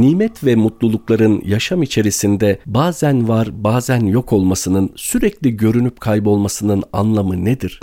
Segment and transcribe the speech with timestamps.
[0.00, 7.80] nimet ve mutlulukların yaşam içerisinde bazen var bazen yok olmasının sürekli görünüp kaybolmasının anlamı nedir?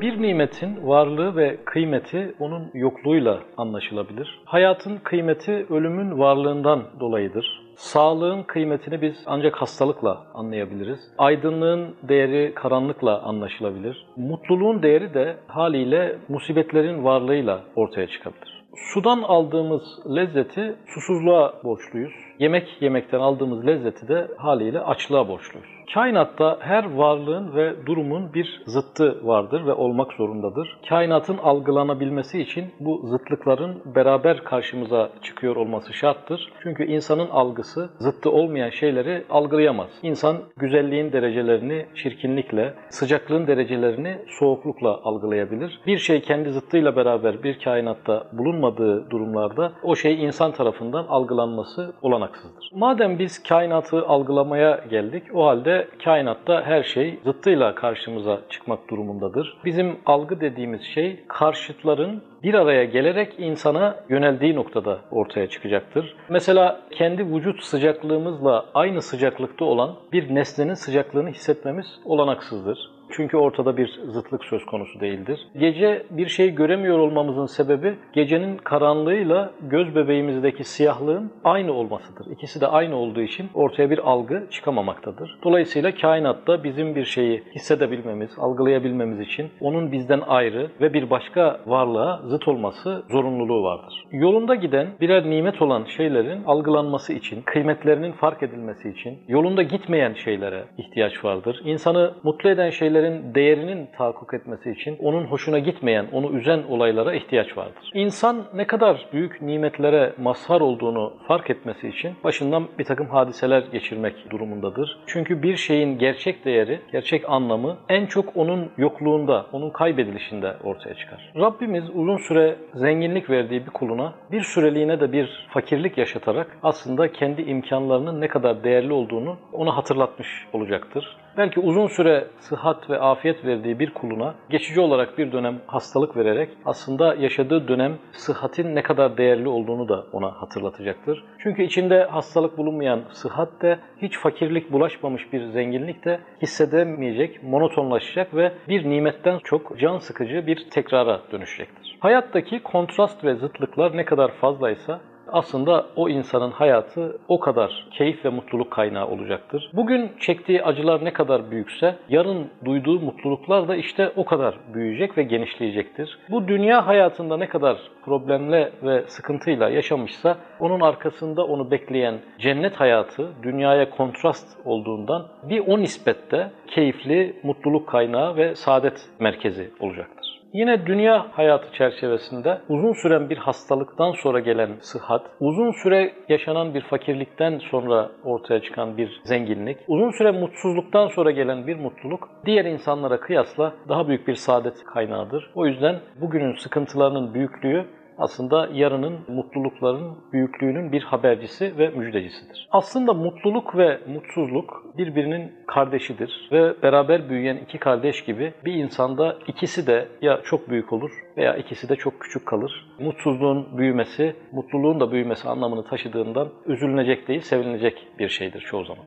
[0.00, 4.40] Bir nimetin varlığı ve kıymeti onun yokluğuyla anlaşılabilir.
[4.44, 7.62] Hayatın kıymeti ölümün varlığından dolayıdır.
[7.76, 10.98] Sağlığın kıymetini biz ancak hastalıkla anlayabiliriz.
[11.18, 14.06] Aydınlığın değeri karanlıkla anlaşılabilir.
[14.16, 18.63] Mutluluğun değeri de haliyle musibetlerin varlığıyla ortaya çıkabilir.
[18.76, 19.82] Sudan aldığımız
[20.16, 22.12] lezzeti susuzluğa borçluyuz.
[22.38, 25.74] Yemek yemekten aldığımız lezzeti de haliyle açlığa borçluyuz.
[25.94, 30.78] Kainatta her varlığın ve durumun bir zıttı vardır ve olmak zorundadır.
[30.88, 36.52] Kainatın algılanabilmesi için bu zıtlıkların beraber karşımıza çıkıyor olması şarttır.
[36.62, 39.90] Çünkü insanın algısı zıttı olmayan şeyleri algılayamaz.
[40.02, 45.80] İnsan güzelliğin derecelerini çirkinlikle, sıcaklığın derecelerini soğuklukla algılayabilir.
[45.86, 51.92] Bir şey kendi zıttıyla beraber bir kainatta bulunmadığı durumlarda o şey insan tarafından algılanması
[52.24, 52.70] olanaksızdır.
[52.72, 59.56] Madem biz kainatı algılamaya geldik, o halde kainatta her şey zıttıyla karşımıza çıkmak durumundadır.
[59.64, 66.16] Bizim algı dediğimiz şey karşıtların bir araya gelerek insana yöneldiği noktada ortaya çıkacaktır.
[66.28, 72.93] Mesela kendi vücut sıcaklığımızla aynı sıcaklıkta olan bir nesnenin sıcaklığını hissetmemiz olanaksızdır.
[73.16, 75.48] Çünkü ortada bir zıtlık söz konusu değildir.
[75.56, 82.26] Gece bir şey göremiyor olmamızın sebebi gecenin karanlığıyla göz bebeğimizdeki siyahlığın aynı olmasıdır.
[82.30, 85.38] İkisi de aynı olduğu için ortaya bir algı çıkamamaktadır.
[85.44, 92.22] Dolayısıyla kainatta bizim bir şeyi hissedebilmemiz, algılayabilmemiz için onun bizden ayrı ve bir başka varlığa
[92.24, 94.04] zıt olması zorunluluğu vardır.
[94.12, 100.64] Yolunda giden birer nimet olan şeylerin algılanması için, kıymetlerinin fark edilmesi için yolunda gitmeyen şeylere
[100.78, 101.60] ihtiyaç vardır.
[101.64, 107.14] İnsanı mutlu eden şeyleri şeylerin değerinin tahakkuk etmesi için onun hoşuna gitmeyen, onu üzen olaylara
[107.14, 107.90] ihtiyaç vardır.
[107.94, 114.30] İnsan ne kadar büyük nimetlere mazhar olduğunu fark etmesi için başından bir takım hadiseler geçirmek
[114.30, 114.98] durumundadır.
[115.06, 121.32] Çünkü bir şeyin gerçek değeri, gerçek anlamı en çok onun yokluğunda, onun kaybedilişinde ortaya çıkar.
[121.36, 127.42] Rabbimiz uzun süre zenginlik verdiği bir kuluna bir süreliğine de bir fakirlik yaşatarak aslında kendi
[127.42, 131.16] imkanlarının ne kadar değerli olduğunu ona hatırlatmış olacaktır.
[131.36, 136.48] Belki uzun süre sıhhat ve afiyet verdiği bir kuluna geçici olarak bir dönem hastalık vererek
[136.64, 141.24] aslında yaşadığı dönem sıhhatin ne kadar değerli olduğunu da ona hatırlatacaktır.
[141.38, 148.52] Çünkü içinde hastalık bulunmayan sıhhat de hiç fakirlik bulaşmamış bir zenginlik de hissedemeyecek, monotonlaşacak ve
[148.68, 151.96] bir nimetten çok can sıkıcı bir tekrara dönüşecektir.
[152.00, 155.00] Hayattaki kontrast ve zıtlıklar ne kadar fazlaysa
[155.34, 159.70] aslında o insanın hayatı o kadar keyif ve mutluluk kaynağı olacaktır.
[159.72, 165.22] Bugün çektiği acılar ne kadar büyükse yarın duyduğu mutluluklar da işte o kadar büyüyecek ve
[165.22, 166.18] genişleyecektir.
[166.30, 173.28] Bu dünya hayatında ne kadar problemle ve sıkıntıyla yaşamışsa onun arkasında onu bekleyen cennet hayatı
[173.42, 180.23] dünyaya kontrast olduğundan bir o nispette keyifli, mutluluk kaynağı ve saadet merkezi olacaktır.
[180.54, 186.80] Yine dünya hayatı çerçevesinde uzun süren bir hastalıktan sonra gelen sıhhat, uzun süre yaşanan bir
[186.80, 193.20] fakirlikten sonra ortaya çıkan bir zenginlik, uzun süre mutsuzluktan sonra gelen bir mutluluk diğer insanlara
[193.20, 195.50] kıyasla daha büyük bir saadet kaynağıdır.
[195.54, 197.84] O yüzden bugünün sıkıntılarının büyüklüğü
[198.18, 202.68] aslında yarının mutlulukların büyüklüğünün bir habercisi ve müjdecisidir.
[202.70, 209.86] Aslında mutluluk ve mutsuzluk birbirinin kardeşidir ve beraber büyüyen iki kardeş gibi bir insanda ikisi
[209.86, 212.86] de ya çok büyük olur veya ikisi de çok küçük kalır.
[213.00, 219.04] Mutsuzluğun büyümesi, mutluluğun da büyümesi anlamını taşıdığından üzülünecek değil, sevinecek bir şeydir çoğu zaman.